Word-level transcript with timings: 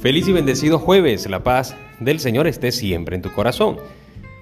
Feliz 0.00 0.26
y 0.28 0.32
bendecido 0.32 0.78
jueves, 0.78 1.28
la 1.28 1.44
paz 1.44 1.76
del 2.00 2.20
Señor 2.20 2.46
esté 2.46 2.72
siempre 2.72 3.16
en 3.16 3.20
tu 3.20 3.30
corazón. 3.32 3.76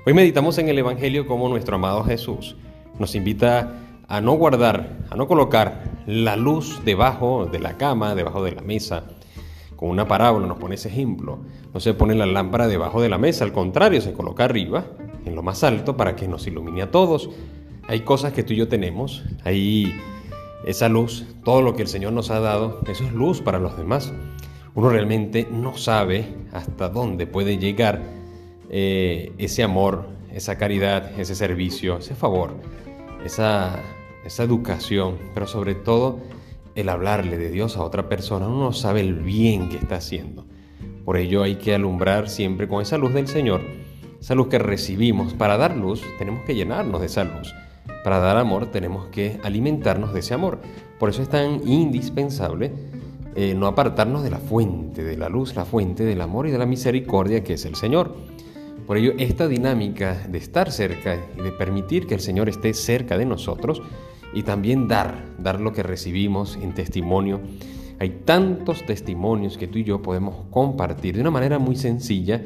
Hoy 0.07 0.15
meditamos 0.15 0.57
en 0.59 0.69
el 0.69 0.79
Evangelio 0.79 1.27
como 1.27 1.49
nuestro 1.49 1.75
amado 1.75 2.05
Jesús 2.05 2.55
nos 2.97 3.17
invita 3.17 3.75
a 4.07 4.21
no 4.21 4.35
guardar, 4.35 4.99
a 5.11 5.17
no 5.17 5.27
colocar 5.27 5.83
la 6.07 6.37
luz 6.37 6.81
debajo 6.85 7.47
de 7.47 7.59
la 7.59 7.77
cama, 7.77 8.15
debajo 8.15 8.45
de 8.45 8.53
la 8.53 8.63
mesa. 8.63 9.03
Con 9.75 9.91
una 9.91 10.07
parábola 10.07 10.47
nos 10.47 10.59
pone 10.59 10.77
ese 10.77 10.91
ejemplo. 10.91 11.41
No 11.75 11.81
se 11.81 11.93
pone 11.93 12.15
la 12.15 12.27
lámpara 12.27 12.69
debajo 12.69 13.03
de 13.03 13.09
la 13.09 13.19
mesa, 13.19 13.45
al 13.45 13.53
contrario, 13.53 14.01
se 14.01 14.13
coloca 14.13 14.45
arriba, 14.45 14.87
en 15.25 15.35
lo 15.35 15.43
más 15.43 15.65
alto, 15.65 15.97
para 15.97 16.15
que 16.15 16.29
nos 16.29 16.47
ilumine 16.47 16.83
a 16.83 16.93
todos. 16.93 17.31
Hay 17.89 18.03
cosas 18.03 18.33
que 18.33 18.45
tú 18.45 18.53
y 18.53 18.59
yo 18.59 18.69
tenemos, 18.69 19.25
hay 19.43 19.93
esa 20.65 20.89
luz, 20.89 21.27
todo 21.45 21.63
lo 21.63 21.75
que 21.75 21.83
el 21.83 21.89
Señor 21.89 22.13
nos 22.13 22.31
ha 22.31 22.39
dado, 22.39 22.81
eso 22.87 23.03
es 23.03 23.13
luz 23.13 23.41
para 23.41 23.59
los 23.59 23.77
demás 23.77 24.13
uno 24.79 24.91
realmente 24.91 25.49
no 25.51 25.77
sabe 25.77 26.37
hasta 26.53 26.89
dónde 26.89 27.27
puede 27.27 27.59
llegar 27.59 28.01
eh, 28.71 29.33
ese 29.37 29.65
amor, 29.65 30.07
esa 30.33 30.57
caridad, 30.57 31.19
ese 31.19 31.35
servicio, 31.35 31.99
ese 31.99 32.15
favor, 32.15 32.55
esa, 33.25 33.83
esa 34.25 34.45
educación, 34.45 35.19
pero 35.35 35.49
sobre 35.49 35.75
todo 35.75 36.21
el 36.77 36.89
hablarle 36.91 37.39
de 37.39 37.51
Dios 37.51 37.77
a 37.77 37.83
otra 37.83 38.09
persona. 38.09 38.47
Uno 38.47 38.67
no 38.67 38.73
sabe 38.73 39.01
el 39.01 39.15
bien 39.15 39.69
que 39.69 39.79
está 39.79 39.97
haciendo. 39.97 40.47
Por 41.05 41.17
ello 41.17 41.43
hay 41.43 41.57
que 41.57 41.75
alumbrar 41.75 42.29
siempre 42.29 42.69
con 42.69 42.81
esa 42.81 42.99
luz 42.99 43.13
del 43.13 43.27
Señor, 43.27 43.63
esa 44.21 44.37
luz 44.37 44.47
que 44.47 44.61
recibimos. 44.61 45.35
Para 45.35 45.57
dar 45.57 45.77
luz 45.77 46.05
tenemos 46.21 46.45
que 46.45 46.55
llenarnos 46.55 47.01
de 47.01 47.07
esa 47.07 47.25
luz. 47.25 47.53
Para 48.05 48.21
dar 48.21 48.37
amor 48.37 48.67
tenemos 48.67 49.09
que 49.09 49.41
alimentarnos 49.43 50.15
de 50.15 50.21
ese 50.21 50.35
amor. 50.35 50.61
Por 51.01 51.11
eso 51.11 51.21
es 51.21 51.29
tan 51.29 51.67
indispensable 51.67 52.71
eh, 53.35 53.55
no 53.55 53.67
apartarnos 53.67 54.23
de 54.23 54.31
la 54.31 54.39
fuente 54.39 55.05
de 55.05 55.17
la 55.17 55.29
luz, 55.29 55.55
la 55.55 55.65
fuente 55.65 56.05
del 56.05 56.21
amor 56.21 56.49
y 56.49 56.51
de 56.51 56.59
la 56.59 56.67
misericordia 56.67 57.45
que 57.45 57.55
es 57.55 57.65
el 57.65 57.75
Señor. 57.75 58.15
Por 58.87 58.97
ello, 58.97 59.13
esta 59.19 59.49
dinámica 59.49 60.27
de 60.29 60.39
estar 60.39 60.73
cerca 60.73 61.19
y 61.37 61.43
de 61.43 61.53
permitir 61.53 62.07
que 62.07 62.15
el 62.15 62.21
Señor 62.21 62.49
esté 62.49 62.73
cerca 62.73 63.19
de 63.19 63.27
nosotros 63.27 63.83
y 64.33 64.43
también 64.43 64.89
dar, 64.89 65.25
dar 65.39 65.61
lo 65.61 65.73
que 65.73 65.83
recibimos 65.83 66.59
en 66.63 66.75
testimonio. 66.75 67.41
Hay 67.99 68.23
tantos 68.25 68.87
testimonios 68.87 69.59
que 69.59 69.67
tú 69.67 69.79
y 69.79 69.85
yo 69.85 70.01
podemos 70.01 70.47
compartir 70.51 71.17
de 71.17 71.21
una 71.21 71.31
manera 71.31 71.59
muy 71.59 71.77
sencilla, 71.77 72.39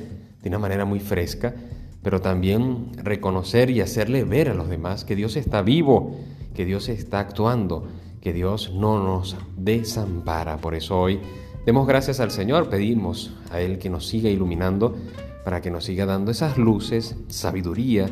de 0.43 0.49
una 0.49 0.59
manera 0.59 0.85
muy 0.85 0.99
fresca, 0.99 1.55
pero 2.03 2.21
también 2.21 2.89
reconocer 2.97 3.71
y 3.71 3.81
hacerle 3.81 4.25
ver 4.25 4.49
a 4.49 4.55
los 4.55 4.69
demás 4.69 5.05
que 5.05 5.15
Dios 5.15 5.37
está 5.37 5.63
vivo, 5.63 6.17
que 6.55 6.65
Dios 6.65 6.89
está 6.89 7.21
actuando, 7.21 7.87
que 8.23 8.33
Dios 8.33 8.73
no 8.73 9.03
nos 9.03 9.37
desampara. 9.57 10.57
Por 10.59 10.75
eso 10.75 10.99
hoy 10.99 11.21
demos 11.67 11.87
gracias 11.87 12.21
al 12.21 12.31
Señor, 12.31 12.71
pedimos 12.71 13.35
a 13.51 13.61
Él 13.61 13.79
que 13.79 13.91
nos 13.91 14.07
siga 14.07 14.31
iluminando, 14.31 14.97
para 15.45 15.61
que 15.61 15.71
nos 15.73 15.85
siga 15.85 16.07
dando 16.07 16.31
esas 16.31 16.57
luces, 16.57 17.17
sabiduría, 17.27 18.09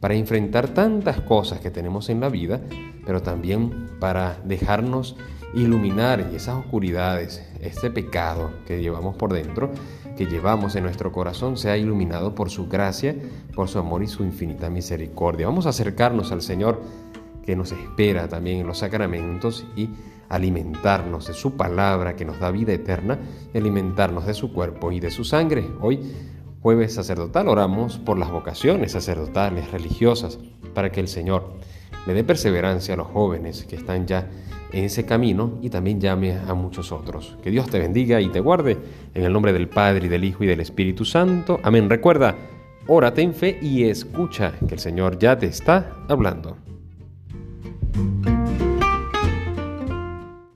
para 0.00 0.14
enfrentar 0.14 0.68
tantas 0.68 1.22
cosas 1.22 1.60
que 1.60 1.70
tenemos 1.70 2.10
en 2.10 2.20
la 2.20 2.28
vida, 2.28 2.60
pero 3.06 3.22
también 3.22 3.88
para 3.98 4.38
dejarnos 4.44 5.16
iluminar 5.54 6.28
y 6.30 6.36
esas 6.36 6.56
oscuridades, 6.58 7.42
este 7.60 7.90
pecado 7.90 8.50
que 8.66 8.82
llevamos 8.82 9.16
por 9.16 9.32
dentro, 9.32 9.70
que 10.14 10.26
llevamos 10.26 10.76
en 10.76 10.84
nuestro 10.84 11.10
corazón, 11.10 11.56
sea 11.56 11.78
iluminado 11.78 12.34
por 12.34 12.50
su 12.50 12.68
gracia, 12.68 13.16
por 13.54 13.68
su 13.68 13.78
amor 13.78 14.02
y 14.02 14.08
su 14.08 14.24
infinita 14.24 14.68
misericordia. 14.68 15.46
Vamos 15.46 15.64
a 15.64 15.70
acercarnos 15.70 16.32
al 16.32 16.42
Señor 16.42 16.82
que 17.44 17.56
nos 17.56 17.72
espera 17.72 18.28
también 18.28 18.60
en 18.60 18.66
los 18.66 18.78
sacramentos 18.78 19.66
y 19.76 19.88
alimentarnos 20.28 21.26
de 21.26 21.34
su 21.34 21.56
palabra 21.56 22.16
que 22.16 22.24
nos 22.24 22.40
da 22.40 22.50
vida 22.50 22.72
eterna 22.72 23.18
y 23.52 23.58
alimentarnos 23.58 24.26
de 24.26 24.34
su 24.34 24.52
cuerpo 24.52 24.92
y 24.92 25.00
de 25.00 25.10
su 25.10 25.24
sangre. 25.24 25.66
Hoy, 25.80 26.00
jueves 26.60 26.94
sacerdotal, 26.94 27.48
oramos 27.48 27.98
por 27.98 28.18
las 28.18 28.30
vocaciones 28.30 28.92
sacerdotales, 28.92 29.70
religiosas, 29.70 30.38
para 30.74 30.90
que 30.90 31.00
el 31.00 31.08
Señor 31.08 31.52
le 32.06 32.14
dé 32.14 32.24
perseverancia 32.24 32.94
a 32.94 32.96
los 32.96 33.06
jóvenes 33.08 33.64
que 33.64 33.76
están 33.76 34.06
ya 34.06 34.28
en 34.72 34.84
ese 34.84 35.06
camino 35.06 35.58
y 35.62 35.70
también 35.70 36.00
llame 36.00 36.32
a 36.32 36.54
muchos 36.54 36.90
otros. 36.90 37.36
Que 37.42 37.50
Dios 37.50 37.70
te 37.70 37.78
bendiga 37.78 38.20
y 38.20 38.28
te 38.28 38.40
guarde 38.40 38.76
en 39.14 39.24
el 39.24 39.32
nombre 39.32 39.52
del 39.52 39.68
Padre 39.68 40.06
y 40.06 40.08
del 40.08 40.24
Hijo 40.24 40.44
y 40.44 40.48
del 40.48 40.60
Espíritu 40.60 41.04
Santo. 41.04 41.60
Amén. 41.62 41.88
Recuerda, 41.88 42.34
órate 42.88 43.22
en 43.22 43.34
fe 43.34 43.58
y 43.62 43.84
escucha 43.84 44.52
que 44.66 44.74
el 44.74 44.80
Señor 44.80 45.18
ya 45.18 45.38
te 45.38 45.46
está 45.46 45.92
hablando. 46.08 46.56